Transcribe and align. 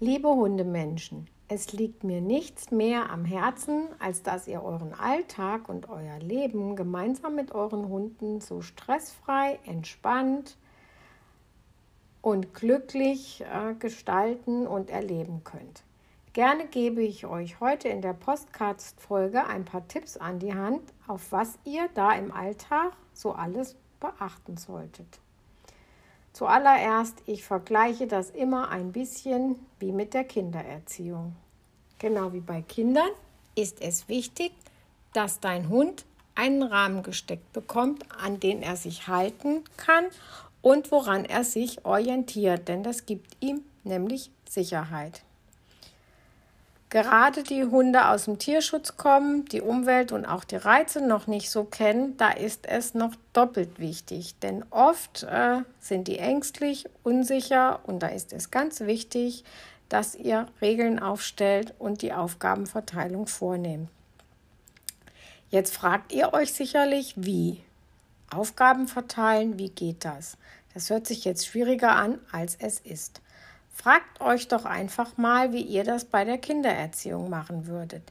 Liebe 0.00 0.28
Hundemenschen, 0.28 1.26
es 1.48 1.72
liegt 1.72 2.04
mir 2.04 2.20
nichts 2.20 2.70
mehr 2.70 3.10
am 3.10 3.24
Herzen, 3.24 3.88
als 3.98 4.22
dass 4.22 4.46
ihr 4.46 4.62
euren 4.62 4.94
Alltag 4.94 5.68
und 5.68 5.88
euer 5.88 6.20
Leben 6.20 6.76
gemeinsam 6.76 7.34
mit 7.34 7.50
euren 7.50 7.88
Hunden 7.88 8.40
so 8.40 8.62
stressfrei, 8.62 9.58
entspannt 9.66 10.56
und 12.22 12.54
glücklich 12.54 13.40
äh, 13.40 13.74
gestalten 13.74 14.68
und 14.68 14.88
erleben 14.88 15.42
könnt. 15.42 15.82
Gerne 16.32 16.68
gebe 16.68 17.02
ich 17.02 17.26
euch 17.26 17.58
heute 17.58 17.88
in 17.88 18.00
der 18.00 18.12
Postcast-Folge 18.12 19.48
ein 19.48 19.64
paar 19.64 19.88
Tipps 19.88 20.16
an 20.16 20.38
die 20.38 20.54
Hand, 20.54 20.92
auf 21.08 21.32
was 21.32 21.58
ihr 21.64 21.88
da 21.94 22.12
im 22.12 22.30
Alltag 22.30 22.92
so 23.14 23.32
alles 23.32 23.76
beachten 23.98 24.58
solltet. 24.58 25.18
Zuallererst, 26.38 27.16
ich 27.26 27.42
vergleiche 27.42 28.06
das 28.06 28.30
immer 28.30 28.68
ein 28.68 28.92
bisschen 28.92 29.56
wie 29.80 29.90
mit 29.90 30.14
der 30.14 30.22
Kindererziehung. 30.22 31.34
Genau 31.98 32.32
wie 32.32 32.38
bei 32.38 32.62
Kindern 32.62 33.08
ist 33.56 33.82
es 33.82 34.08
wichtig, 34.08 34.52
dass 35.12 35.40
dein 35.40 35.68
Hund 35.68 36.04
einen 36.36 36.62
Rahmen 36.62 37.02
gesteckt 37.02 37.52
bekommt, 37.52 38.04
an 38.22 38.38
den 38.38 38.62
er 38.62 38.76
sich 38.76 39.08
halten 39.08 39.64
kann 39.76 40.04
und 40.62 40.92
woran 40.92 41.24
er 41.24 41.42
sich 41.42 41.84
orientiert, 41.84 42.68
denn 42.68 42.84
das 42.84 43.04
gibt 43.04 43.36
ihm 43.40 43.62
nämlich 43.82 44.30
Sicherheit. 44.48 45.22
Gerade 46.90 47.42
die 47.42 47.64
Hunde 47.64 48.08
aus 48.08 48.24
dem 48.24 48.38
Tierschutz 48.38 48.96
kommen, 48.96 49.44
die 49.44 49.60
Umwelt 49.60 50.10
und 50.10 50.24
auch 50.24 50.44
die 50.44 50.56
Reize 50.56 51.06
noch 51.06 51.26
nicht 51.26 51.50
so 51.50 51.64
kennen, 51.64 52.16
da 52.16 52.30
ist 52.30 52.66
es 52.66 52.94
noch 52.94 53.12
doppelt 53.34 53.78
wichtig. 53.78 54.38
Denn 54.38 54.64
oft 54.70 55.24
äh, 55.24 55.58
sind 55.80 56.08
die 56.08 56.18
ängstlich, 56.18 56.86
unsicher 57.02 57.80
und 57.84 58.02
da 58.02 58.06
ist 58.06 58.32
es 58.32 58.50
ganz 58.50 58.80
wichtig, 58.80 59.44
dass 59.90 60.14
ihr 60.14 60.46
Regeln 60.62 60.98
aufstellt 60.98 61.74
und 61.78 62.00
die 62.00 62.14
Aufgabenverteilung 62.14 63.26
vornehmt. 63.26 63.90
Jetzt 65.50 65.74
fragt 65.74 66.12
ihr 66.12 66.32
euch 66.32 66.52
sicherlich, 66.52 67.14
wie? 67.16 67.62
Aufgaben 68.30 68.88
verteilen, 68.88 69.58
wie 69.58 69.70
geht 69.70 70.04
das? 70.04 70.36
Das 70.74 70.90
hört 70.90 71.06
sich 71.06 71.24
jetzt 71.24 71.46
schwieriger 71.46 71.96
an, 71.96 72.18
als 72.30 72.56
es 72.60 72.80
ist. 72.80 73.22
Fragt 73.80 74.20
euch 74.20 74.48
doch 74.48 74.64
einfach 74.64 75.16
mal, 75.16 75.52
wie 75.52 75.62
ihr 75.62 75.84
das 75.84 76.04
bei 76.04 76.24
der 76.24 76.38
Kindererziehung 76.38 77.30
machen 77.30 77.68
würdet. 77.68 78.02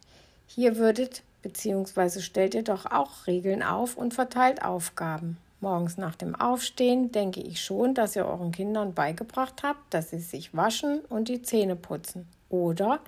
Hier 0.47 0.77
würdet 0.77 1.23
bzw. 1.41 2.21
stellt 2.21 2.55
ihr 2.55 2.63
doch 2.63 2.85
auch 2.85 3.27
Regeln 3.27 3.61
auf 3.61 3.97
und 3.97 4.13
verteilt 4.13 4.63
Aufgaben. 4.63 5.37
Morgens 5.59 5.97
nach 5.97 6.15
dem 6.15 6.35
Aufstehen 6.35 7.11
denke 7.11 7.41
ich 7.41 7.61
schon, 7.61 7.93
dass 7.93 8.15
ihr 8.15 8.25
euren 8.25 8.53
Kindern 8.53 8.93
beigebracht 8.93 9.61
habt, 9.61 9.93
dass 9.93 10.11
sie 10.11 10.19
sich 10.19 10.55
waschen 10.55 11.01
und 11.09 11.27
die 11.27 11.41
Zähne 11.41 11.75
putzen. 11.75 12.27
Oder? 12.49 12.99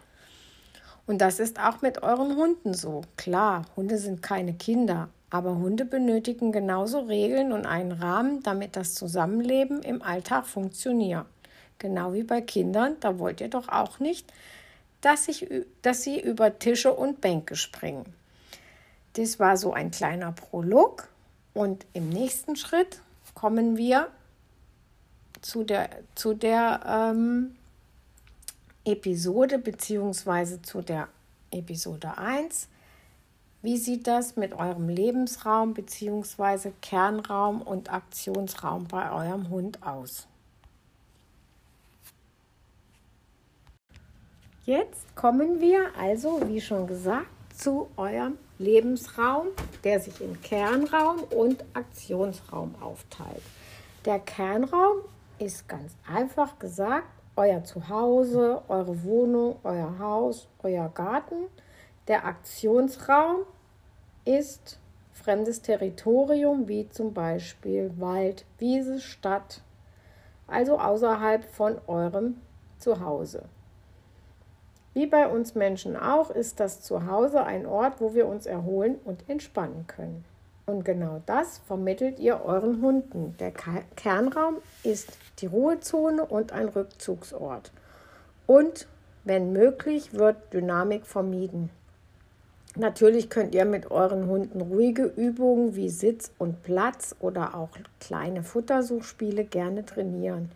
Und 1.07 1.21
das 1.21 1.39
ist 1.39 1.61
auch 1.61 1.81
mit 1.81 2.03
euren 2.03 2.35
Hunden 2.35 2.73
so. 2.73 3.03
Klar, 3.15 3.65
Hunde 3.77 3.97
sind 3.97 4.21
keine 4.21 4.53
Kinder, 4.53 5.07
aber 5.29 5.55
Hunde 5.55 5.85
benötigen 5.85 6.51
genauso 6.51 6.99
Regeln 6.99 7.53
und 7.53 7.65
einen 7.65 7.93
Rahmen, 7.93 8.43
damit 8.43 8.75
das 8.75 8.95
Zusammenleben 8.95 9.81
im 9.81 10.01
Alltag 10.01 10.45
funktioniert. 10.45 11.25
Genau 11.79 12.13
wie 12.13 12.23
bei 12.23 12.41
Kindern, 12.41 12.97
da 12.99 13.19
wollt 13.19 13.41
ihr 13.41 13.47
doch 13.47 13.69
auch 13.69 13.99
nicht, 13.99 14.31
dass, 15.01 15.27
ich, 15.27 15.47
dass 15.81 16.03
sie 16.03 16.19
über 16.19 16.59
Tische 16.59 16.93
und 16.93 17.21
Bänke 17.21 17.55
springen. 17.55 18.05
Das 19.13 19.39
war 19.39 19.57
so 19.57 19.73
ein 19.73 19.91
kleiner 19.91 20.31
Prolog 20.33 21.07
und 21.53 21.85
im 21.93 22.09
nächsten 22.09 22.55
Schritt 22.55 23.01
kommen 23.33 23.77
wir 23.77 24.09
zu 25.41 25.63
der, 25.63 25.89
zu 26.15 26.33
der 26.33 26.81
ähm, 26.85 27.55
Episode 28.85 29.57
bzw. 29.57 30.61
zu 30.61 30.81
der 30.81 31.07
Episode 31.51 32.17
1. 32.17 32.67
Wie 33.61 33.77
sieht 33.77 34.07
das 34.07 34.37
mit 34.37 34.53
eurem 34.53 34.87
Lebensraum 34.87 35.73
bzw. 35.73 36.71
Kernraum 36.81 37.61
und 37.61 37.91
Aktionsraum 37.91 38.87
bei 38.87 39.11
eurem 39.11 39.49
Hund 39.49 39.83
aus? 39.83 40.28
Jetzt 44.69 45.15
kommen 45.15 45.61
wir 45.61 45.87
also, 45.99 46.47
wie 46.47 46.61
schon 46.61 46.85
gesagt, 46.85 47.25
zu 47.55 47.89
eurem 47.97 48.37
Lebensraum, 48.59 49.47
der 49.83 49.99
sich 49.99 50.21
in 50.21 50.39
Kernraum 50.43 51.23
und 51.35 51.65
Aktionsraum 51.73 52.75
aufteilt. 52.79 53.41
Der 54.05 54.19
Kernraum 54.19 54.97
ist 55.39 55.67
ganz 55.67 55.93
einfach 56.07 56.59
gesagt 56.59 57.07
euer 57.35 57.63
Zuhause, 57.63 58.61
eure 58.67 59.03
Wohnung, 59.03 59.55
euer 59.63 59.97
Haus, 59.97 60.47
euer 60.61 60.87
Garten. 60.89 61.47
Der 62.07 62.25
Aktionsraum 62.25 63.37
ist 64.23 64.77
fremdes 65.13 65.63
Territorium, 65.63 66.67
wie 66.67 66.87
zum 66.89 67.15
Beispiel 67.15 67.91
Wald, 67.97 68.45
Wiese, 68.59 68.99
Stadt, 68.99 69.63
also 70.45 70.79
außerhalb 70.79 71.43
von 71.43 71.81
eurem 71.87 72.35
Zuhause. 72.77 73.49
Wie 74.93 75.05
bei 75.05 75.27
uns 75.27 75.55
Menschen 75.55 75.95
auch, 75.95 76.31
ist 76.31 76.59
das 76.59 76.81
Zuhause 76.81 77.43
ein 77.43 77.65
Ort, 77.65 78.01
wo 78.01 78.13
wir 78.13 78.27
uns 78.27 78.45
erholen 78.45 78.95
und 79.05 79.29
entspannen 79.29 79.85
können. 79.87 80.25
Und 80.65 80.85
genau 80.85 81.21
das 81.25 81.59
vermittelt 81.59 82.19
ihr 82.19 82.43
euren 82.43 82.81
Hunden. 82.81 83.35
Der 83.39 83.51
Kernraum 83.95 84.57
ist 84.83 85.17
die 85.39 85.47
Ruhezone 85.47 86.25
und 86.25 86.51
ein 86.51 86.67
Rückzugsort. 86.67 87.71
Und 88.45 88.87
wenn 89.23 89.51
möglich, 89.53 90.13
wird 90.13 90.53
Dynamik 90.53 91.05
vermieden. 91.05 91.69
Natürlich 92.75 93.29
könnt 93.29 93.55
ihr 93.55 93.65
mit 93.65 93.89
euren 93.89 94.27
Hunden 94.27 94.61
ruhige 94.61 95.05
Übungen 95.05 95.75
wie 95.75 95.89
Sitz 95.89 96.31
und 96.37 96.61
Platz 96.61 97.15
oder 97.19 97.55
auch 97.55 97.69
kleine 97.99 98.43
Futtersuchspiele 98.43 99.45
gerne 99.45 99.85
trainieren. 99.85 100.51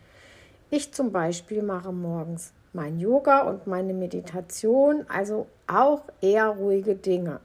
Ich 0.69 0.93
zum 0.93 1.11
Beispiel 1.11 1.63
mache 1.63 1.91
morgens 1.91 2.53
mein 2.73 2.99
Yoga 2.99 3.43
und 3.43 3.67
meine 3.67 3.93
Meditation, 3.93 5.05
also 5.07 5.47
auch 5.67 6.03
eher 6.21 6.47
ruhige 6.49 6.95
Dinge. 6.95 7.39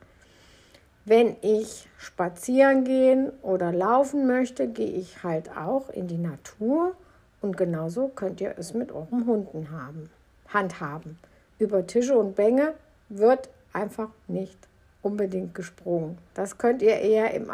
Wenn 1.05 1.37
ich 1.43 1.89
spazieren 1.97 2.85
gehen 2.85 3.33
oder 3.43 3.73
laufen 3.73 4.27
möchte, 4.27 4.69
gehe 4.69 4.91
ich 4.91 5.23
halt 5.23 5.57
auch 5.57 5.89
in 5.91 6.07
die 6.07 6.19
Natur 6.19 6.95
und 7.41 7.57
genauso 7.57 8.09
könnt 8.09 8.41
ihr 8.41 8.55
es 8.59 8.75
mit 8.75 8.93
euren 8.93 9.27
Hunden 9.27 9.71
haben, 9.71 10.11
handhaben. 10.49 11.19
Über 11.59 11.87
Tische 11.87 12.19
und 12.19 12.37
Bänge 12.37 12.75
wird 13.09 13.49
einfach 13.73 14.11
nicht 14.27 14.59
unbedingt 15.03 15.55
gesprungen. 15.55 16.19
Das 16.35 16.59
könnt 16.59 16.83
ihr 16.83 16.99
eher 16.99 17.33
im 17.35 17.51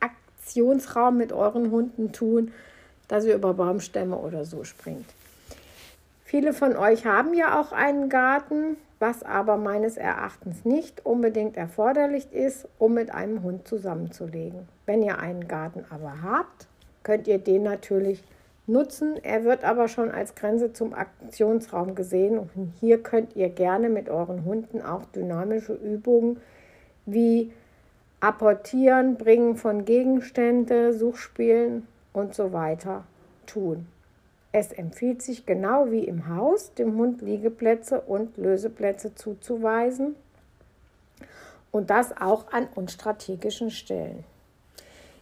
Aktionsraum 0.00 1.16
mit 1.16 1.32
euren 1.32 1.70
Hunden 1.70 2.12
tun, 2.12 2.52
dass 3.08 3.24
ihr 3.24 3.34
über 3.34 3.54
Baumstämme 3.54 4.16
oder 4.16 4.44
so 4.44 4.64
springt. 4.64 5.06
Viele 6.28 6.52
von 6.52 6.76
euch 6.76 7.06
haben 7.06 7.34
ja 7.34 7.60
auch 7.60 7.70
einen 7.70 8.08
Garten, 8.08 8.76
was 8.98 9.22
aber 9.22 9.56
meines 9.56 9.96
Erachtens 9.96 10.64
nicht 10.64 11.06
unbedingt 11.06 11.56
erforderlich 11.56 12.32
ist, 12.32 12.66
um 12.78 12.94
mit 12.94 13.14
einem 13.14 13.44
Hund 13.44 13.68
zusammenzulegen. 13.68 14.66
Wenn 14.86 15.04
ihr 15.04 15.20
einen 15.20 15.46
Garten 15.46 15.84
aber 15.88 16.22
habt, 16.24 16.66
könnt 17.04 17.28
ihr 17.28 17.38
den 17.38 17.62
natürlich 17.62 18.24
nutzen. 18.66 19.22
Er 19.22 19.44
wird 19.44 19.62
aber 19.62 19.86
schon 19.86 20.10
als 20.10 20.34
Grenze 20.34 20.72
zum 20.72 20.94
Aktionsraum 20.94 21.94
gesehen 21.94 22.38
und 22.38 22.50
hier 22.80 23.04
könnt 23.04 23.36
ihr 23.36 23.48
gerne 23.48 23.88
mit 23.88 24.08
euren 24.08 24.44
Hunden 24.44 24.82
auch 24.82 25.04
dynamische 25.14 25.74
Übungen 25.74 26.40
wie 27.04 27.52
Apportieren, 28.18 29.16
Bringen 29.16 29.54
von 29.54 29.84
Gegenständen, 29.84 30.92
Suchspielen 30.92 31.86
und 32.12 32.34
so 32.34 32.52
weiter 32.52 33.04
tun. 33.46 33.86
Es 34.58 34.72
empfiehlt 34.72 35.20
sich 35.20 35.44
genau 35.44 35.90
wie 35.90 36.04
im 36.04 36.34
Haus, 36.34 36.72
dem 36.72 36.96
Hund 36.96 37.20
Liegeplätze 37.20 38.00
und 38.00 38.38
Löseplätze 38.38 39.14
zuzuweisen 39.14 40.16
und 41.70 41.90
das 41.90 42.16
auch 42.16 42.50
an 42.52 42.66
unstrategischen 42.74 43.70
Stellen. 43.70 44.24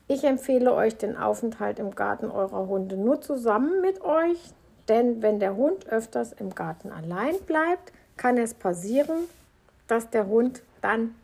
Ich 0.06 0.22
empfehle 0.22 0.72
euch 0.72 0.96
den 0.96 1.16
Aufenthalt 1.16 1.80
im 1.80 1.96
Garten 1.96 2.30
eurer 2.30 2.68
Hunde 2.68 2.96
nur 2.96 3.22
zusammen 3.22 3.80
mit 3.80 4.02
euch, 4.02 4.38
denn 4.86 5.20
wenn 5.20 5.40
der 5.40 5.56
Hund 5.56 5.88
öfters 5.88 6.32
im 6.34 6.54
Garten 6.54 6.92
allein 6.92 7.34
bleibt, 7.44 7.92
kann 8.16 8.38
es 8.38 8.54
passieren, 8.54 9.24
dass 9.88 10.10
der 10.10 10.28
Hund 10.28 10.62
dann 10.80 11.16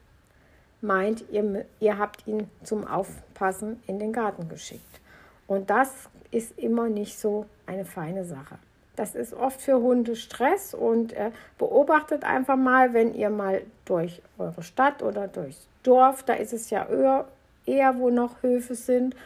meint, 0.80 1.30
ihr, 1.30 1.64
ihr 1.78 1.96
habt 1.96 2.26
ihn 2.26 2.50
zum 2.64 2.88
Aufpassen 2.88 3.80
in 3.86 4.00
den 4.00 4.12
Garten 4.12 4.48
geschickt. 4.48 5.00
Und 5.46 5.70
das 5.70 6.08
ist 6.30 6.58
immer 6.58 6.88
nicht 6.88 7.18
so 7.18 7.46
eine 7.66 7.84
feine 7.84 8.24
Sache. 8.24 8.58
Das 8.96 9.14
ist 9.14 9.32
oft 9.32 9.60
für 9.60 9.80
Hunde 9.80 10.16
Stress 10.16 10.74
und 10.74 11.12
äh, 11.12 11.30
beobachtet 11.58 12.24
einfach 12.24 12.56
mal, 12.56 12.92
wenn 12.92 13.14
ihr 13.14 13.30
mal 13.30 13.62
durch 13.84 14.20
eure 14.38 14.62
Stadt 14.62 15.02
oder 15.02 15.26
durchs 15.28 15.66
Dorf, 15.82 16.22
da 16.22 16.34
ist 16.34 16.52
es 16.52 16.70
ja 16.70 16.86
eher, 16.86 17.24
eher 17.64 17.98
wo 17.98 18.10
noch 18.10 18.42
Höfe 18.42 18.74
sind 18.74 19.16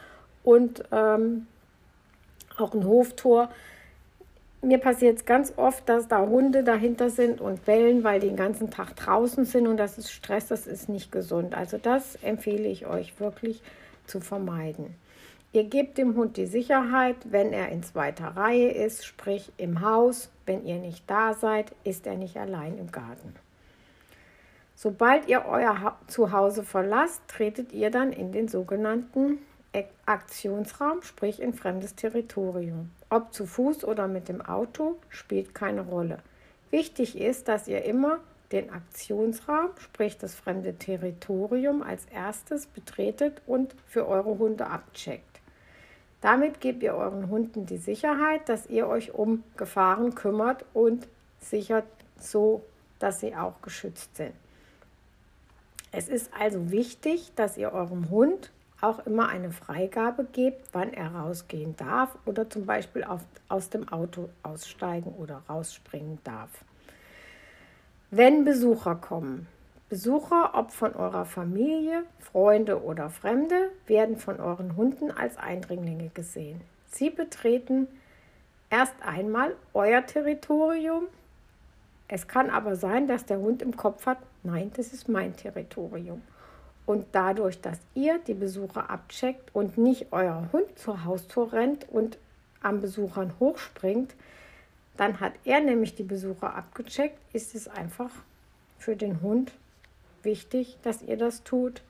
und 0.45 0.85
ähm, 0.93 1.47
auch 2.57 2.75
ein 2.75 2.87
Hoftor. 2.87 3.49
mir 4.63 4.79
passiert 4.79 5.19
es 5.19 5.25
ganz 5.25 5.55
oft, 5.57 5.89
dass 5.89 6.07
da 6.07 6.21
Hunde 6.21 6.63
dahinter 6.63 7.11
sind 7.11 7.41
und 7.41 7.65
bellen, 7.65 8.05
weil 8.05 8.21
die 8.21 8.29
den 8.29 8.37
ganzen 8.37 8.71
Tag 8.71 8.95
draußen 8.95 9.45
sind 9.45 9.67
und 9.67 9.77
das 9.77 9.99
ist 9.99 10.13
Stress, 10.13 10.47
das 10.47 10.67
ist 10.67 10.89
nicht 10.89 11.11
gesund. 11.11 11.55
Also 11.55 11.79
das 11.79 12.17
empfehle 12.23 12.69
ich 12.69 12.87
euch 12.87 13.19
wirklich 13.19 13.61
zu 14.07 14.21
vermeiden. 14.21 14.95
Ihr 15.55 15.63
gebt 15.63 15.99
dem 15.99 16.17
Hund 16.17 16.37
die 16.37 16.47
Sicherheit, 16.47 17.15
wenn 17.27 17.53
er 17.53 17.69
in 17.69 17.85
zweiter 17.85 18.37
Reihe 18.37 18.73
ist, 18.73 19.07
sprich 19.07 19.53
im 19.57 19.83
Haus. 19.83 20.29
Wenn 20.47 20.67
ihr 20.67 20.81
nicht 20.81 21.09
da 21.09 21.33
seid, 21.33 21.71
ist 21.85 22.09
er 22.09 22.17
nicht 22.17 22.37
allein 22.37 22.77
im 22.77 22.91
Garten. 22.91 23.37
Sobald 24.75 25.29
ihr 25.29 25.45
euer 25.47 25.97
Zuhause 26.09 26.65
verlasst, 26.65 27.23
tretet 27.29 27.73
ihr 27.73 27.93
dann 27.93 28.13
in 28.13 28.33
den 28.33 28.49
sogenannten 28.49 29.39
Aktionsraum, 30.07 31.03
sprich 31.03 31.41
in 31.41 31.55
fremdes 31.55 31.95
Territorium. 31.95 32.91
Ob 33.09 33.33
zu 33.33 33.47
Fuß 33.47 33.85
oder 33.85 34.09
mit 34.09 34.29
dem 34.29 34.43
Auto, 34.43 34.97
spielt 35.09 35.55
keine 35.55 35.83
Rolle. 35.83 36.19
Wichtig 36.73 37.17
ist, 37.17 37.47
dass 37.47 37.69
ihr 37.69 37.85
immer 37.85 38.19
den 38.51 38.71
Aktionsraum, 38.71 39.71
sprich 39.79 40.19
das 40.19 40.35
fremde 40.35 40.75
Territorium, 40.75 41.81
als 41.81 42.07
erstes 42.07 42.67
betretet 42.67 43.41
und 43.47 43.77
für 43.87 44.09
eure 44.09 44.37
Hunde 44.37 44.67
abcheckt. 44.67 45.34
Damit 46.25 46.63
gebt 46.63 46.83
ihr 46.83 46.95
euren 46.95 47.29
Hunden 47.29 47.67
die 47.67 47.77
Sicherheit, 47.77 48.49
dass 48.49 48.71
ihr 48.71 48.89
euch 48.89 49.13
um 49.13 49.45
Gefahren 49.59 50.15
kümmert 50.15 50.65
und 50.73 51.07
sichert 51.39 51.85
so, 52.19 52.65
dass 52.99 53.21
sie 53.21 53.37
auch 53.37 53.61
geschützt 53.61 54.17
sind. 54.17 54.33
Es 55.93 56.09
ist 56.09 56.31
also 56.41 56.71
wichtig, 56.71 57.33
dass 57.37 57.59
ihr 57.59 57.75
eurem 57.75 58.09
Hund 58.09 58.53
auch 58.81 59.01
immer 59.01 59.29
eine 59.29 59.51
Freigabe 59.51 60.25
gebt, 60.25 60.67
wann 60.73 60.95
er 60.95 61.15
rausgehen 61.15 61.77
darf 61.77 62.17
oder 62.25 62.49
zum 62.49 62.65
Beispiel 62.65 63.05
aus 63.51 63.69
dem 63.69 63.87
Auto 63.91 64.31
aussteigen 64.43 65.13
oder 65.19 65.43
rausspringen 65.47 66.21
darf. 66.25 66.65
Wenn 68.11 68.47
Besucher 68.47 68.95
kommen, 68.95 69.47
Besucher, 69.91 70.53
ob 70.55 70.73
von 70.73 70.95
eurer 70.95 71.27
Familie, 71.27 72.05
Freunde 72.19 72.83
oder 72.83 73.11
Fremde, 73.11 73.71
werden 73.87 74.17
von 74.17 74.41
euren 74.41 74.77
Hunden 74.77 75.11
als 75.11 75.37
Eindringlinge 75.37 76.09
gesehen. 76.15 76.63
Sie 76.87 77.11
betreten 77.11 77.87
erst 78.71 78.95
einmal 79.03 79.55
euer 79.75 80.05
Territorium. 80.07 81.05
Es 82.09 82.27
kann 82.27 82.49
aber 82.49 82.77
sein, 82.77 83.07
dass 83.07 83.27
der 83.27 83.39
Hund 83.39 83.61
im 83.61 83.77
Kopf 83.77 84.07
hat, 84.07 84.19
nein, 84.43 84.73
das 84.75 84.93
ist 84.95 85.09
mein 85.09 85.37
Territorium. 85.37 86.23
Und 86.87 87.07
dadurch, 87.13 87.61
dass 87.61 87.79
ihr 87.95 88.19
die 88.19 88.35
Besucher 88.35 88.91
abcheckt 88.91 89.55
und 89.55 89.77
nicht 89.77 90.07
euer 90.13 90.49
Hund 90.53 90.79
zur 90.79 91.05
Haustür 91.05 91.53
rennt 91.53 91.89
und 91.91 92.19
am 92.63 92.81
Besuchern 92.81 93.35
hochspringt, 93.39 94.15
dann 94.97 95.21
hat 95.21 95.33
er 95.45 95.61
nämlich 95.61 95.95
die 95.95 96.03
Besucher 96.03 96.55
abgecheckt, 96.55 97.19
ist 97.35 97.55
es 97.55 97.69
einfach 97.69 98.11
für 98.79 98.97
den 98.97 99.21
Hund 99.21 99.53
wichtig, 100.25 100.79
dass 100.83 101.03
ihr 101.03 101.17
das 101.17 101.45
tut 101.45 101.83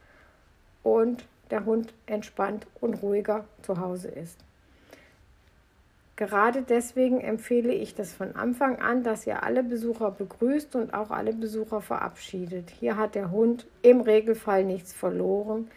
und 0.83 1.25
der 1.51 1.65
Hund 1.65 1.93
entspannt 2.07 2.67
und 2.81 2.95
ruhiger 3.03 3.45
zu 3.63 3.79
Hause 3.81 4.09
ist. 4.09 4.39
Gerade 6.17 6.63
deswegen 6.63 7.21
empfehle 7.21 7.73
ich 7.73 7.97
das 7.97 8.13
von 8.13 8.37
Anfang 8.37 8.81
an, 8.81 9.03
dass 9.03 9.27
ihr 9.27 9.43
alle 9.43 9.65
Besucher 9.65 10.13
begrüßt 10.13 10.77
und 10.77 10.95
auch 10.95 11.11
alle 11.11 11.33
Besucher 11.33 11.81
verabschiedet. 11.81 12.71
Hier 12.71 12.97
hat 12.97 13.17
der 13.17 13.33
Hund 13.33 13.67
im 13.83 14.01
Regelfall 14.01 14.65
nichts 14.65 14.93
verloren. 14.93 15.69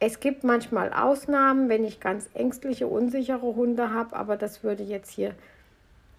Es 0.00 0.18
gibt 0.18 0.42
manchmal 0.42 0.92
Ausnahmen, 0.92 1.68
wenn 1.68 1.84
ich 1.84 2.00
ganz 2.00 2.28
ängstliche, 2.34 2.88
unsichere 2.88 3.54
Hunde 3.54 3.92
habe, 3.92 4.16
aber 4.16 4.36
das 4.36 4.64
würde 4.64 4.82
jetzt 4.82 5.10
hier 5.10 5.34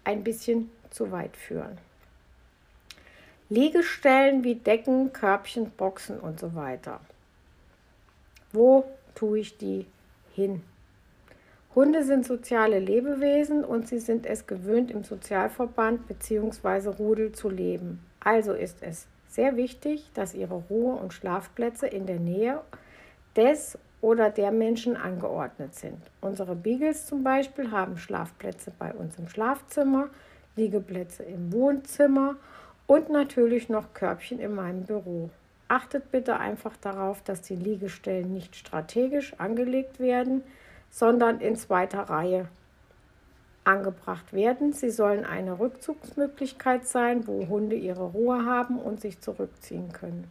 ein 0.04 0.24
bisschen 0.24 0.70
zu 0.90 1.12
weit 1.12 1.36
führen. 1.36 1.76
Liegestellen 3.50 4.44
wie 4.44 4.56
Decken, 4.56 5.12
Körbchen, 5.12 5.70
Boxen 5.70 6.20
und 6.20 6.38
so 6.38 6.54
weiter. 6.54 7.00
Wo 8.52 8.84
tue 9.14 9.40
ich 9.40 9.56
die 9.56 9.86
hin? 10.34 10.62
Hunde 11.74 12.04
sind 12.04 12.26
soziale 12.26 12.78
Lebewesen 12.78 13.64
und 13.64 13.88
sie 13.88 14.00
sind 14.00 14.26
es 14.26 14.46
gewöhnt, 14.46 14.90
im 14.90 15.04
Sozialverband 15.04 16.08
bzw. 16.08 16.88
Rudel 16.88 17.32
zu 17.32 17.48
leben. 17.48 18.04
Also 18.20 18.52
ist 18.52 18.78
es 18.82 19.06
sehr 19.28 19.56
wichtig, 19.56 20.10
dass 20.12 20.34
ihre 20.34 20.62
Ruhe- 20.68 20.96
und 20.96 21.14
Schlafplätze 21.14 21.86
in 21.86 22.06
der 22.06 22.18
Nähe 22.18 22.60
des 23.36 23.78
oder 24.00 24.30
der 24.30 24.50
Menschen 24.50 24.96
angeordnet 24.96 25.74
sind. 25.74 25.98
Unsere 26.20 26.54
Beagles 26.54 27.06
zum 27.06 27.22
Beispiel 27.22 27.70
haben 27.70 27.96
Schlafplätze 27.96 28.72
bei 28.78 28.92
uns 28.92 29.18
im 29.18 29.28
Schlafzimmer, 29.28 30.08
Liegeplätze 30.56 31.22
im 31.22 31.52
Wohnzimmer 31.52 32.36
und 32.88 33.10
natürlich 33.10 33.68
noch 33.68 33.94
Körbchen 33.94 34.40
in 34.40 34.54
meinem 34.54 34.82
Büro. 34.84 35.30
Achtet 35.68 36.10
bitte 36.10 36.38
einfach 36.38 36.76
darauf, 36.78 37.22
dass 37.22 37.42
die 37.42 37.54
Liegestellen 37.54 38.32
nicht 38.32 38.56
strategisch 38.56 39.34
angelegt 39.38 40.00
werden, 40.00 40.42
sondern 40.90 41.40
in 41.40 41.54
zweiter 41.54 42.04
Reihe 42.04 42.48
angebracht 43.64 44.32
werden. 44.32 44.72
Sie 44.72 44.88
sollen 44.88 45.26
eine 45.26 45.58
Rückzugsmöglichkeit 45.60 46.86
sein, 46.86 47.26
wo 47.26 47.46
Hunde 47.48 47.76
ihre 47.76 48.04
Ruhe 48.04 48.46
haben 48.46 48.78
und 48.78 49.02
sich 49.02 49.20
zurückziehen 49.20 49.92
können. 49.92 50.24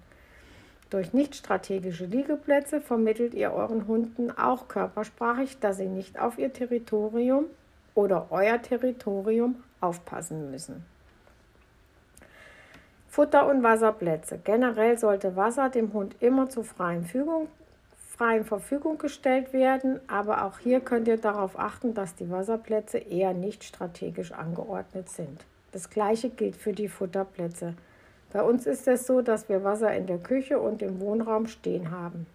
Durch 0.89 1.13
nicht 1.13 1.36
strategische 1.36 2.06
Liegeplätze 2.06 2.81
vermittelt 2.81 3.36
ihr 3.36 3.54
euren 3.54 3.88
Hunden 3.88 4.31
auch 4.31 4.68
körpersprachig, 4.68 5.59
dass 5.59 5.77
sie 5.77 5.89
nicht 5.89 6.19
auf 6.19 6.39
ihr 6.39 6.51
Territorium 6.51 7.45
oder 7.94 8.27
euer 8.31 8.59
Territorium 8.59 9.63
aufpassen 9.80 10.50
müssen. 10.50 10.96
Futter- 13.17 13.49
und 13.49 13.63
Wasserplätze. 13.63 14.37
Generell 14.43 14.99
sollte 14.99 15.35
Wasser 15.35 15.69
dem 15.69 15.91
Hund 15.91 16.15
immer 16.19 16.51
zur 16.51 16.63
freien 16.63 17.03
Fügung 17.03 17.47
freien 18.15 18.45
Verfügung 18.45 18.99
gestellt 18.99 19.53
werden, 19.53 19.99
aber 20.07 20.43
auch 20.45 20.59
hier 20.59 20.81
könnt 20.81 21.07
ihr 21.07 21.17
darauf 21.17 21.57
achten, 21.57 21.95
dass 21.95 22.13
die 22.13 22.29
Wasserplätze 22.29 22.99
eher 22.99 23.33
nicht 23.33 23.63
strategisch 23.63 24.33
angeordnet 24.33 25.09
sind. 25.09 25.45
Das 25.71 25.89
gleiche 25.89 26.29
gilt 26.29 26.55
für 26.55 26.73
die 26.73 26.89
Futterplätze. 26.89 27.73
Bei 28.31 28.43
uns 28.43 28.67
ist 28.67 28.87
es 28.87 29.07
so, 29.07 29.23
dass 29.23 29.49
wir 29.49 29.63
Wasser 29.63 29.95
in 29.95 30.05
der 30.05 30.19
Küche 30.19 30.59
und 30.59 30.83
im 30.83 30.99
Wohnraum 30.99 31.47
stehen 31.47 31.89
haben. 31.89 32.27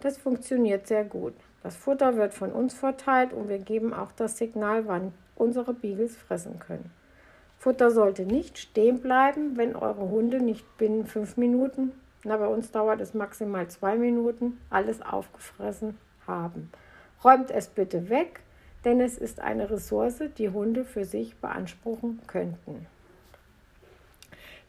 Das 0.00 0.18
funktioniert 0.18 0.86
sehr 0.86 1.04
gut. 1.04 1.32
Das 1.62 1.74
Futter 1.74 2.16
wird 2.16 2.34
von 2.34 2.52
uns 2.52 2.74
verteilt 2.74 3.32
und 3.32 3.48
wir 3.48 3.60
geben 3.60 3.94
auch 3.94 4.12
das 4.12 4.36
Signal, 4.36 4.86
wann 4.86 5.14
unsere 5.36 5.72
Beagles 5.72 6.16
fressen 6.16 6.58
können. 6.58 6.90
Futter 7.68 7.90
sollte 7.90 8.24
nicht 8.24 8.58
stehen 8.58 9.00
bleiben, 9.00 9.56
wenn 9.56 9.76
eure 9.76 10.08
Hunde 10.08 10.42
nicht 10.42 10.78
binnen 10.78 11.06
fünf 11.06 11.36
Minuten 11.36 11.92
na, 12.24 12.36
bei 12.36 12.48
uns 12.48 12.72
dauert 12.72 13.00
es 13.00 13.14
maximal 13.14 13.68
zwei 13.68 13.96
Minuten, 13.96 14.58
alles 14.70 15.00
aufgefressen 15.02 15.96
haben. 16.26 16.70
Räumt 17.22 17.50
es 17.50 17.68
bitte 17.68 18.08
weg, 18.08 18.40
denn 18.84 19.00
es 19.00 19.18
ist 19.18 19.40
eine 19.40 19.70
Ressource, 19.70 20.22
die 20.36 20.50
Hunde 20.50 20.84
für 20.84 21.04
sich 21.04 21.36
beanspruchen 21.36 22.20
könnten. 22.26 22.86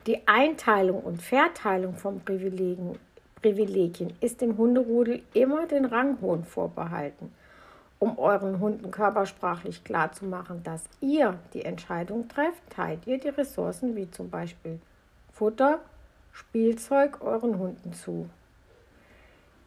Die 0.06 0.28
Einteilung 0.28 1.02
und 1.02 1.22
Verteilung 1.22 1.96
von 1.96 2.22
Privilegien, 2.22 2.98
Privilegien 3.42 4.14
ist 4.22 4.42
dem 4.42 4.58
Hunderudel 4.58 5.22
immer 5.34 5.66
den 5.66 5.86
Ranghohen 5.86 6.44
vorbehalten. 6.44 7.34
Um 8.02 8.18
euren 8.18 8.62
Hunden 8.62 8.92
körpersprachlich 8.92 9.84
klarzumachen, 9.84 10.64
dass 10.64 10.86
ihr 11.02 11.38
die 11.54 11.66
Entscheidung 11.66 12.30
trefft, 12.30 12.62
teilt 12.70 13.06
ihr 13.06 13.20
die 13.20 13.28
Ressourcen 13.28 13.96
wie 13.98 14.10
zum 14.10 14.30
Beispiel 14.30 14.80
Futter, 15.34 15.80
Spielzeug 16.32 17.22
euren 17.22 17.60
Hunden 17.60 17.92
zu. 17.92 18.30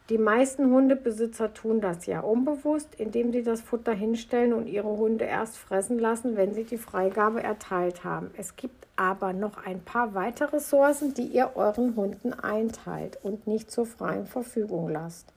Die 0.09 0.17
meisten 0.17 0.65
Hundebesitzer 0.71 1.53
tun 1.53 1.79
das 1.79 2.07
ja 2.07 2.19
unbewusst, 2.19 2.95
indem 2.95 3.31
sie 3.31 3.41
das 3.41 3.61
Futter 3.61 3.93
hinstellen 3.93 4.51
und 4.51 4.67
ihre 4.67 4.97
Hunde 4.97 5.25
erst 5.25 5.57
fressen 5.57 5.97
lassen, 5.97 6.35
wenn 6.35 6.53
sie 6.53 6.65
die 6.65 6.77
Freigabe 6.77 7.41
erteilt 7.41 8.03
haben. 8.03 8.31
Es 8.35 8.57
gibt 8.57 8.85
aber 8.95 9.31
noch 9.31 9.65
ein 9.65 9.81
paar 9.81 10.13
weitere 10.13 10.57
Ressourcen, 10.57 11.13
die 11.13 11.27
ihr 11.27 11.51
euren 11.55 11.95
Hunden 11.95 12.33
einteilt 12.33 13.17
und 13.23 13.47
nicht 13.47 13.71
zur 13.71 13.85
freien 13.85 14.25
Verfügung 14.25 14.89
lasst. 14.89 15.31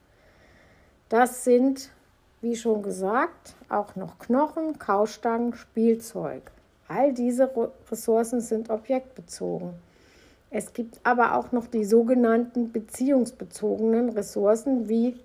Das 1.08 1.44
sind, 1.44 1.90
wie 2.40 2.56
schon 2.56 2.82
gesagt, 2.82 3.54
auch 3.68 3.96
noch 3.96 4.18
Knochen, 4.18 4.78
Kaustangen, 4.78 5.54
Spielzeug. 5.54 6.50
All 6.88 7.12
diese 7.12 7.50
Ressourcen 7.90 8.40
sind 8.40 8.70
objektbezogen. 8.70 9.70
Es 10.50 10.72
gibt 10.72 11.00
aber 11.02 11.34
auch 11.34 11.52
noch 11.52 11.66
die 11.66 11.84
sogenannten 11.84 12.70
beziehungsbezogenen 12.72 14.10
Ressourcen 14.10 14.88
wie 14.88 15.16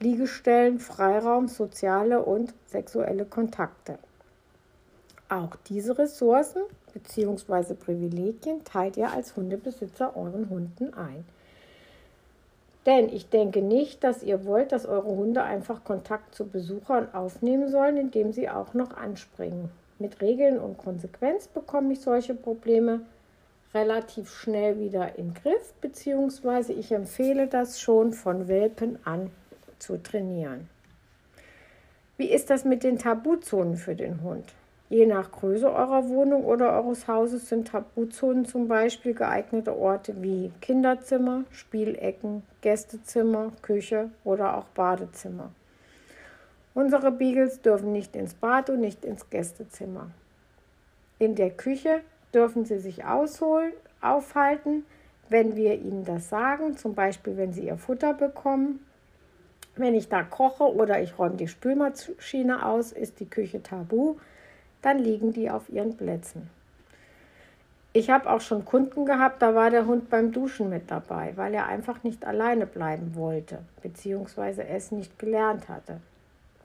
Liegestellen, 0.00 0.78
Freiraum, 0.78 1.48
soziale 1.48 2.22
und 2.22 2.54
sexuelle 2.66 3.24
Kontakte. 3.24 3.98
Auch 5.28 5.56
diese 5.68 5.98
Ressourcen 5.98 6.62
bzw. 6.94 7.74
Privilegien 7.74 8.62
teilt 8.64 8.96
ihr 8.96 9.10
als 9.10 9.34
Hundebesitzer 9.36 10.16
euren 10.16 10.48
Hunden 10.48 10.94
ein. 10.94 11.24
Denn 12.88 13.10
ich 13.10 13.28
denke 13.28 13.60
nicht, 13.60 14.02
dass 14.02 14.22
ihr 14.22 14.46
wollt, 14.46 14.72
dass 14.72 14.86
eure 14.86 15.14
Hunde 15.14 15.42
einfach 15.42 15.84
Kontakt 15.84 16.34
zu 16.34 16.48
Besuchern 16.48 17.12
aufnehmen 17.12 17.68
sollen, 17.68 17.98
indem 17.98 18.32
sie 18.32 18.48
auch 18.48 18.72
noch 18.72 18.96
anspringen. 18.96 19.68
Mit 19.98 20.22
Regeln 20.22 20.58
und 20.58 20.78
Konsequenz 20.78 21.48
bekomme 21.48 21.92
ich 21.92 22.00
solche 22.00 22.34
Probleme 22.34 23.02
relativ 23.74 24.30
schnell 24.30 24.80
wieder 24.80 25.18
in 25.18 25.34
den 25.34 25.34
Griff, 25.34 25.74
beziehungsweise 25.82 26.72
ich 26.72 26.90
empfehle 26.90 27.46
das 27.46 27.78
schon 27.78 28.14
von 28.14 28.48
Welpen 28.48 28.98
an 29.04 29.30
zu 29.78 30.02
trainieren. 30.02 30.70
Wie 32.16 32.30
ist 32.30 32.48
das 32.48 32.64
mit 32.64 32.84
den 32.84 32.98
Tabuzonen 32.98 33.76
für 33.76 33.96
den 33.96 34.22
Hund? 34.22 34.54
Je 34.90 35.04
nach 35.04 35.30
Größe 35.30 35.70
eurer 35.70 36.08
Wohnung 36.08 36.44
oder 36.44 36.72
eures 36.72 37.06
Hauses 37.06 37.48
sind 37.48 37.68
Tabuzonen 37.68 38.46
zum 38.46 38.68
Beispiel 38.68 39.12
geeignete 39.12 39.76
Orte 39.76 40.22
wie 40.22 40.50
Kinderzimmer, 40.62 41.44
Spielecken, 41.50 42.42
Gästezimmer, 42.62 43.52
Küche 43.60 44.10
oder 44.24 44.56
auch 44.56 44.64
Badezimmer. 44.68 45.50
Unsere 46.72 47.10
Beagles 47.10 47.60
dürfen 47.60 47.92
nicht 47.92 48.16
ins 48.16 48.32
Bad 48.32 48.70
und 48.70 48.80
nicht 48.80 49.04
ins 49.04 49.28
Gästezimmer. 49.28 50.10
In 51.18 51.34
der 51.34 51.50
Küche 51.50 52.00
dürfen 52.32 52.64
sie 52.64 52.78
sich 52.78 53.04
ausholen, 53.04 53.72
aufhalten, 54.00 54.86
wenn 55.28 55.56
wir 55.56 55.74
ihnen 55.74 56.04
das 56.04 56.30
sagen, 56.30 56.78
zum 56.78 56.94
Beispiel 56.94 57.36
wenn 57.36 57.52
sie 57.52 57.66
ihr 57.66 57.76
Futter 57.76 58.14
bekommen. 58.14 58.80
Wenn 59.76 59.94
ich 59.94 60.08
da 60.08 60.22
koche 60.22 60.64
oder 60.64 61.02
ich 61.02 61.18
räume 61.18 61.36
die 61.36 61.48
Spülmaschine 61.48 62.64
aus, 62.64 62.92
ist 62.92 63.20
die 63.20 63.28
Küche 63.28 63.62
tabu, 63.62 64.16
dann 64.82 64.98
liegen 64.98 65.32
die 65.32 65.50
auf 65.50 65.68
ihren 65.68 65.96
Plätzen. 65.96 66.50
Ich 67.92 68.10
habe 68.10 68.30
auch 68.30 68.40
schon 68.40 68.64
Kunden 68.64 69.06
gehabt, 69.06 69.42
da 69.42 69.54
war 69.54 69.70
der 69.70 69.86
Hund 69.86 70.10
beim 70.10 70.30
Duschen 70.30 70.68
mit 70.68 70.90
dabei, 70.90 71.32
weil 71.36 71.54
er 71.54 71.66
einfach 71.66 72.02
nicht 72.04 72.24
alleine 72.24 72.66
bleiben 72.66 73.14
wollte, 73.14 73.60
beziehungsweise 73.82 74.64
es 74.64 74.92
nicht 74.92 75.18
gelernt 75.18 75.68
hatte. 75.68 76.00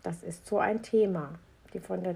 Das 0.04 0.22
ist 0.22 0.46
so 0.46 0.60
ein 0.60 0.84
Thema, 0.84 1.30
die 1.74 1.80
von 1.80 2.04
der 2.04 2.16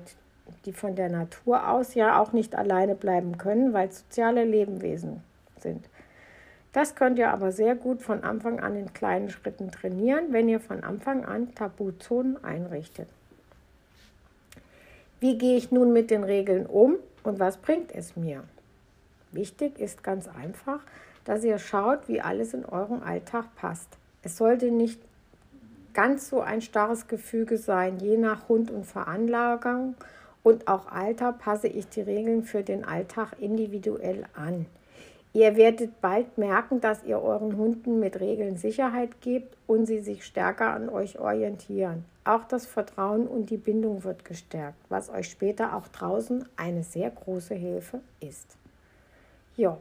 die 0.65 0.73
von 0.73 0.95
der 0.95 1.09
Natur 1.09 1.69
aus 1.69 1.93
ja 1.93 2.19
auch 2.19 2.33
nicht 2.33 2.55
alleine 2.55 2.95
bleiben 2.95 3.37
können, 3.37 3.73
weil 3.73 3.91
soziale 3.91 4.43
Lebewesen 4.43 5.21
sind. 5.59 5.89
Das 6.73 6.95
könnt 6.95 7.17
ihr 7.17 7.31
aber 7.31 7.51
sehr 7.51 7.75
gut 7.75 8.01
von 8.01 8.23
Anfang 8.23 8.59
an 8.59 8.75
in 8.75 8.93
kleinen 8.93 9.29
Schritten 9.29 9.71
trainieren, 9.71 10.31
wenn 10.31 10.47
ihr 10.47 10.59
von 10.59 10.83
Anfang 10.83 11.25
an 11.25 11.53
Tabuzonen 11.55 12.43
einrichtet. 12.43 13.07
Wie 15.19 15.37
gehe 15.37 15.57
ich 15.57 15.71
nun 15.71 15.93
mit 15.93 16.11
den 16.11 16.23
Regeln 16.23 16.65
um 16.65 16.97
und 17.23 17.39
was 17.39 17.57
bringt 17.57 17.93
es 17.93 18.15
mir? 18.15 18.43
Wichtig 19.31 19.79
ist 19.79 20.03
ganz 20.03 20.27
einfach, 20.27 20.81
dass 21.25 21.43
ihr 21.43 21.57
schaut, 21.57 22.07
wie 22.07 22.21
alles 22.21 22.53
in 22.53 22.65
eurem 22.65 23.01
Alltag 23.01 23.45
passt. 23.55 23.89
Es 24.21 24.37
sollte 24.37 24.71
nicht 24.71 25.01
ganz 25.93 26.29
so 26.29 26.41
ein 26.41 26.61
starres 26.61 27.07
Gefüge 27.07 27.57
sein, 27.57 27.97
je 27.97 28.17
nach 28.17 28.47
Hund 28.47 28.69
und 28.69 28.85
Veranlagung 28.85 29.95
und 30.43 30.67
auch 30.67 30.91
Alter 30.91 31.33
passe 31.33 31.67
ich 31.67 31.89
die 31.89 32.01
Regeln 32.01 32.43
für 32.43 32.61
den 32.61 32.85
Alltag 32.85 33.33
individuell 33.39 34.23
an. 34.35 34.67
Ihr 35.33 35.55
werdet 35.55 35.99
bald 35.99 36.37
merken, 36.37 36.79
dass 36.79 37.03
ihr 37.03 37.19
euren 37.19 37.57
Hunden 37.57 37.99
mit 37.99 38.19
Regeln 38.19 38.55
Sicherheit 38.55 39.19
gebt 39.21 39.57
und 39.65 39.87
sie 39.87 39.99
sich 39.99 40.23
stärker 40.23 40.71
an 40.71 40.89
euch 40.89 41.19
orientieren. 41.19 42.05
Auch 42.27 42.43
das 42.43 42.65
Vertrauen 42.65 43.25
und 43.25 43.49
die 43.49 43.57
Bindung 43.57 44.03
wird 44.03 44.25
gestärkt, 44.25 44.77
was 44.89 45.09
euch 45.09 45.29
später 45.29 45.73
auch 45.73 45.87
draußen 45.87 46.45
eine 46.57 46.83
sehr 46.83 47.09
große 47.09 47.55
Hilfe 47.55 48.01
ist. 48.19 48.57
Ja. 49.55 49.77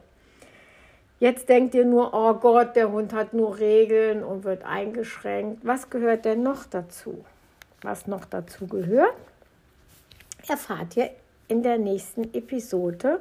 Jetzt 1.18 1.48
denkt 1.48 1.74
ihr 1.74 1.84
nur, 1.84 2.14
oh 2.14 2.34
Gott, 2.34 2.76
der 2.76 2.92
Hund 2.92 3.12
hat 3.12 3.34
nur 3.34 3.58
Regeln 3.58 4.22
und 4.22 4.44
wird 4.44 4.64
eingeschränkt. 4.64 5.66
Was 5.66 5.90
gehört 5.90 6.24
denn 6.24 6.44
noch 6.44 6.66
dazu? 6.66 7.24
Was 7.82 8.06
noch 8.06 8.24
dazu 8.24 8.68
gehört? 8.68 9.16
erfahrt 10.48 10.96
ihr 10.96 11.10
in 11.48 11.64
der 11.64 11.78
nächsten 11.78 12.32
Episode. 12.32 13.20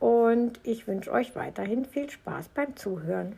Und 0.00 0.60
ich 0.62 0.86
wünsche 0.86 1.12
euch 1.12 1.36
weiterhin 1.36 1.84
viel 1.84 2.08
Spaß 2.08 2.48
beim 2.48 2.74
Zuhören. 2.74 3.36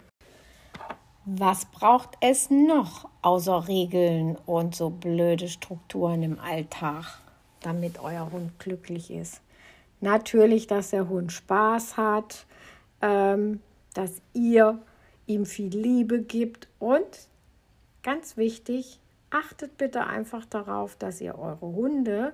Was 1.26 1.66
braucht 1.66 2.16
es 2.20 2.48
noch 2.48 3.08
außer 3.20 3.68
Regeln 3.68 4.36
und 4.46 4.74
so 4.74 4.88
blöde 4.88 5.48
Strukturen 5.48 6.22
im 6.22 6.40
Alltag, 6.40 7.20
damit 7.60 8.02
euer 8.02 8.32
Hund 8.32 8.58
glücklich 8.58 9.10
ist? 9.10 9.42
Natürlich, 10.00 10.66
dass 10.66 10.90
der 10.90 11.10
Hund 11.10 11.30
Spaß 11.30 11.98
hat, 11.98 12.46
ähm, 13.02 13.60
dass 13.92 14.22
ihr 14.32 14.80
ihm 15.26 15.44
viel 15.44 15.76
Liebe 15.76 16.22
gibt 16.22 16.68
und 16.78 17.28
ganz 18.02 18.38
wichtig, 18.38 18.98
achtet 19.28 19.76
bitte 19.76 20.06
einfach 20.06 20.46
darauf, 20.46 20.96
dass 20.96 21.20
ihr 21.20 21.38
eure 21.38 21.66
Hunde 21.66 22.32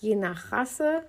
je 0.00 0.14
nach 0.14 0.52
Rasse 0.52 1.02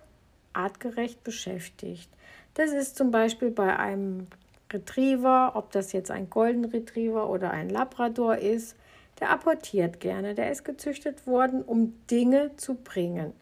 artgerecht 0.51 1.24
beschäftigt. 1.24 2.10
Das 2.55 2.72
ist 2.72 2.98
zum 2.98 3.12
Beispiel 3.12 3.51
bei 3.51 3.77
einem 3.77 4.27
Retriever, 4.74 5.53
ob 5.56 5.72
das 5.72 5.92
jetzt 5.92 6.12
ein 6.12 6.30
Golden 6.30 6.65
Retriever 6.65 7.30
oder 7.30 7.51
ein 7.51 7.70
Labrador 7.70 8.38
ist, 8.38 8.75
der 9.20 9.30
apportiert 9.30 10.00
gerne. 10.00 10.36
Der 10.36 10.51
ist 10.51 10.65
gezüchtet 10.65 11.27
worden, 11.27 11.62
um 11.62 11.94
Dinge 12.10 12.56
zu 12.58 12.75
bringen. 12.75 13.34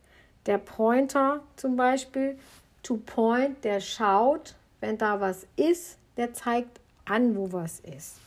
Der 0.45 0.57
Pointer 0.57 1.41
zum 1.55 1.75
Beispiel, 1.75 2.38
to 2.83 2.97
point, 2.97 3.63
der 3.63 3.79
schaut, 3.79 4.55
wenn 4.79 4.97
da 4.97 5.19
was 5.19 5.47
ist, 5.55 5.97
der 6.17 6.33
zeigt 6.33 6.79
an, 7.05 7.35
wo 7.35 7.51
was 7.51 7.79
ist. 7.79 8.17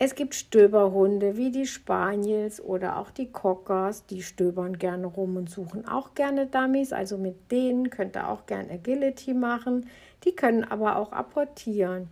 Es 0.00 0.14
gibt 0.14 0.36
Stöberhunde 0.36 1.36
wie 1.36 1.50
die 1.50 1.66
Spaniels 1.66 2.60
oder 2.60 2.98
auch 2.98 3.10
die 3.10 3.32
Cockers, 3.32 4.06
die 4.06 4.22
stöbern 4.22 4.78
gerne 4.78 5.08
rum 5.08 5.36
und 5.36 5.50
suchen 5.50 5.88
auch 5.88 6.14
gerne 6.14 6.46
Dummies. 6.46 6.92
Also 6.92 7.18
mit 7.18 7.50
denen 7.50 7.90
könnt 7.90 8.16
ihr 8.16 8.28
auch 8.28 8.46
gerne 8.46 8.74
Agility 8.74 9.34
machen. 9.34 9.90
Die 10.22 10.36
können 10.36 10.62
aber 10.62 10.96
auch 10.96 11.10
apportieren. 11.10 12.08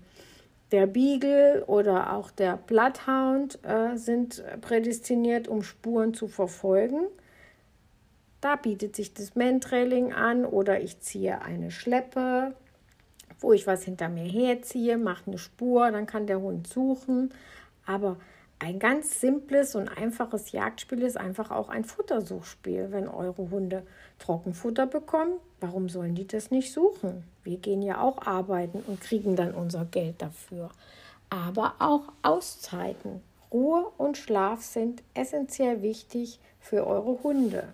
Der 0.72 0.86
Beagle 0.86 1.64
oder 1.66 2.12
auch 2.12 2.30
der 2.30 2.56
Bloodhound 2.56 3.58
äh, 3.64 3.96
sind 3.96 4.42
prädestiniert, 4.60 5.46
um 5.46 5.62
Spuren 5.62 6.12
zu 6.12 6.26
verfolgen. 6.26 7.06
Da 8.40 8.56
bietet 8.56 8.96
sich 8.96 9.14
das 9.14 9.34
Mantrailing 9.34 10.12
an 10.12 10.44
oder 10.44 10.80
ich 10.80 11.00
ziehe 11.00 11.40
eine 11.42 11.70
Schleppe, 11.70 12.54
wo 13.40 13.52
ich 13.52 13.66
was 13.66 13.84
hinter 13.84 14.08
mir 14.08 14.24
herziehe, 14.24 14.98
mache 14.98 15.28
eine 15.28 15.38
Spur, 15.38 15.90
dann 15.90 16.06
kann 16.06 16.26
der 16.26 16.40
Hund 16.40 16.66
suchen. 16.66 17.32
Aber 17.86 18.16
ein 18.58 18.78
ganz 18.78 19.20
simples 19.20 19.74
und 19.74 19.88
einfaches 19.88 20.52
Jagdspiel 20.52 21.02
ist 21.02 21.18
einfach 21.18 21.50
auch 21.50 21.68
ein 21.68 21.84
Futtersuchspiel. 21.84 22.88
Wenn 22.90 23.06
eure 23.06 23.50
Hunde 23.50 23.82
Trockenfutter 24.18 24.86
bekommen, 24.86 25.38
warum 25.60 25.90
sollen 25.90 26.14
die 26.14 26.26
das 26.26 26.50
nicht 26.50 26.72
suchen? 26.72 27.24
Wir 27.44 27.58
gehen 27.58 27.82
ja 27.82 28.00
auch 28.00 28.26
arbeiten 28.26 28.82
und 28.86 29.00
kriegen 29.00 29.36
dann 29.36 29.52
unser 29.52 29.84
Geld 29.84 30.22
dafür. 30.22 30.70
Aber 31.28 31.74
auch 31.80 32.12
Auszeiten, 32.22 33.20
Ruhe 33.52 33.90
und 33.98 34.16
Schlaf 34.16 34.62
sind 34.62 35.02
essentiell 35.12 35.82
wichtig 35.82 36.40
für 36.58 36.86
eure 36.86 37.22
Hunde. 37.22 37.64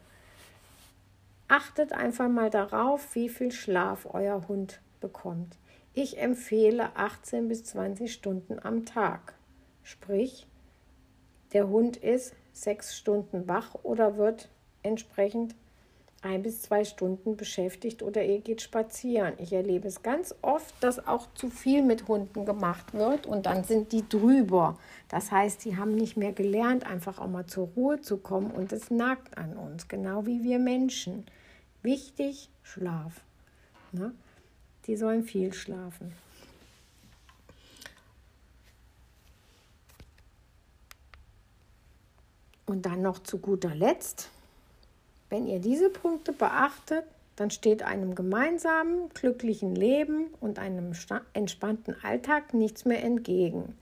Achtet 1.47 1.93
einfach 1.93 2.29
mal 2.29 2.51
darauf, 2.51 3.15
wie 3.15 3.29
viel 3.29 3.53
Schlaf 3.53 4.09
euer 4.13 4.49
Hund 4.49 4.81
bekommt. 5.01 5.57
Ich 5.95 6.19
empfehle 6.19 6.97
18 6.97 7.49
bis 7.49 7.65
20 7.65 8.13
Stunden 8.13 8.59
am 8.59 8.85
Tag. 8.85 9.35
Sprich, 9.83 10.47
der 11.53 11.69
Hund 11.69 11.97
ist 11.97 12.35
sechs 12.53 12.97
Stunden 12.97 13.49
wach 13.49 13.75
oder 13.83 14.17
wird 14.17 14.49
entsprechend 14.83 15.55
ein 16.23 16.43
bis 16.43 16.63
zwei 16.63 16.85
Stunden 16.85 17.37
beschäftigt 17.37 18.03
oder 18.03 18.25
ihr 18.25 18.41
geht 18.41 18.63
spazieren. 18.63 19.35
Ich 19.39 19.53
erlebe 19.53 19.89
es 19.89 20.03
ganz 20.03 20.35
oft, 20.41 20.73
dass 20.81 21.07
auch 21.07 21.27
zu 21.35 21.51
viel 21.51 21.83
mit 21.83 22.07
Hunden 22.07 22.45
gemacht 22.45 22.95
wird 22.95 23.27
und 23.27 23.47
dann 23.47 23.65
sind 23.65 23.91
die 23.91 24.09
drüber. 24.09 24.79
Das 25.09 25.33
heißt, 25.33 25.65
die 25.65 25.77
haben 25.77 25.97
nicht 25.97 26.17
mehr 26.17 26.33
gelernt, 26.33 26.87
einfach 26.87 27.19
auch 27.19 27.29
mal 27.29 27.47
zur 27.47 27.69
Ruhe 27.77 28.01
zu 28.01 28.19
kommen 28.19 28.53
und 28.53 28.73
es 28.73 28.91
nagt 28.91 29.37
an 29.37 29.57
uns, 29.57 29.89
genau 29.89 30.25
wie 30.25 30.45
wir 30.45 30.61
Menschen. 30.61 31.27
Wichtig, 31.83 32.51
Schlaf. 32.63 33.25
Ne? 33.91 34.15
Die 34.87 34.97
sollen 34.97 35.25
viel 35.25 35.53
schlafen. 35.53 36.13
Und 42.67 42.87
dann 42.87 43.03
noch 43.03 43.19
zu 43.19 43.39
guter 43.39 43.75
Letzt, 43.75 44.29
wenn 45.31 45.47
ihr 45.47 45.59
diese 45.59 45.91
Punkte 45.91 46.33
beachtet, 46.33 47.05
dann 47.37 47.51
steht 47.51 47.83
einem 47.83 48.15
gemeinsamen, 48.15 49.09
glücklichen 49.15 49.75
Leben 49.75 50.27
und 50.41 50.59
einem 50.59 50.93
entspannten 51.33 51.97
Alltag 52.03 52.55
nichts 52.55 52.85
mehr 52.85 53.03
entgegen. 53.03 53.75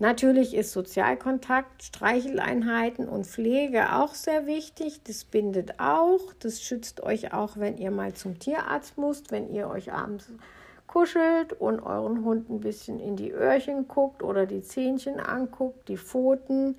Natürlich 0.00 0.54
ist 0.54 0.72
Sozialkontakt, 0.72 1.84
Streicheleinheiten 1.84 3.08
und 3.08 3.26
Pflege 3.26 3.94
auch 3.94 4.14
sehr 4.14 4.46
wichtig. 4.46 5.00
Das 5.04 5.24
bindet 5.24 5.78
auch, 5.78 6.32
das 6.40 6.60
schützt 6.60 7.00
euch 7.02 7.32
auch, 7.32 7.56
wenn 7.56 7.78
ihr 7.78 7.92
mal 7.92 8.12
zum 8.12 8.40
Tierarzt 8.40 8.98
müsst, 8.98 9.30
wenn 9.30 9.54
ihr 9.54 9.68
euch 9.68 9.92
abends 9.92 10.28
kuschelt 10.88 11.52
und 11.52 11.80
euren 11.80 12.24
Hund 12.24 12.50
ein 12.50 12.60
bisschen 12.60 12.98
in 12.98 13.16
die 13.16 13.30
Öhrchen 13.30 13.86
guckt 13.86 14.22
oder 14.24 14.46
die 14.46 14.62
Zähnchen 14.62 15.20
anguckt, 15.20 15.88
die 15.88 15.96
Pfoten 15.96 16.76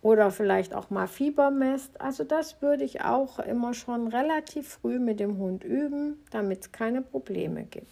oder 0.00 0.30
vielleicht 0.30 0.74
auch 0.74 0.90
mal 0.90 1.08
Fieber 1.08 1.50
messt. 1.50 2.00
Also 2.00 2.24
das 2.24 2.62
würde 2.62 2.84
ich 2.84 3.02
auch 3.02 3.38
immer 3.38 3.74
schon 3.74 4.08
relativ 4.08 4.68
früh 4.68 4.98
mit 4.98 5.20
dem 5.20 5.38
Hund 5.38 5.64
üben, 5.64 6.22
damit 6.30 6.60
es 6.60 6.72
keine 6.72 7.02
Probleme 7.02 7.64
gibt. 7.64 7.90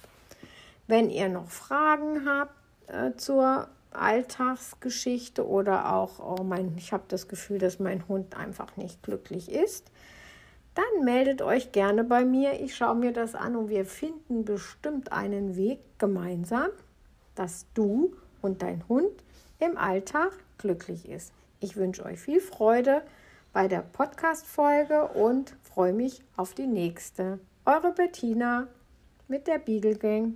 Wenn 0.86 1.10
ihr 1.10 1.28
noch 1.28 1.50
Fragen 1.50 2.28
habt 2.28 2.54
äh, 2.86 3.16
zur 3.16 3.68
Alltagsgeschichte 3.92 5.46
oder 5.46 5.94
auch, 5.94 6.20
oh 6.20 6.44
mein, 6.44 6.74
ich 6.76 6.92
habe 6.92 7.04
das 7.08 7.28
Gefühl, 7.28 7.58
dass 7.58 7.80
mein 7.80 8.06
Hund 8.08 8.36
einfach 8.36 8.76
nicht 8.76 9.02
glücklich 9.02 9.50
ist, 9.50 9.90
dann 10.74 11.04
meldet 11.04 11.40
euch 11.40 11.72
gerne 11.72 12.04
bei 12.04 12.24
mir. 12.24 12.60
Ich 12.60 12.76
schaue 12.76 12.94
mir 12.94 13.12
das 13.12 13.34
an 13.34 13.56
und 13.56 13.70
wir 13.70 13.86
finden 13.86 14.44
bestimmt 14.44 15.10
einen 15.10 15.56
Weg 15.56 15.80
gemeinsam, 15.98 16.68
dass 17.34 17.66
du 17.72 18.14
und 18.42 18.62
dein 18.62 18.86
Hund 18.88 19.24
im 19.58 19.78
Alltag 19.78 20.32
glücklich 20.58 21.08
ist. 21.08 21.32
Ich 21.58 21.76
wünsche 21.76 22.04
euch 22.04 22.20
viel 22.20 22.40
Freude 22.40 23.02
bei 23.52 23.66
der 23.66 23.80
Podcast-Folge 23.80 25.08
und 25.08 25.56
freue 25.62 25.94
mich 25.94 26.22
auf 26.36 26.52
die 26.52 26.66
nächste. 26.66 27.38
Eure 27.64 27.92
Bettina 27.92 28.68
mit 29.26 29.46
der 29.46 29.58
Beagle 29.58 29.96
Gang. 29.96 30.34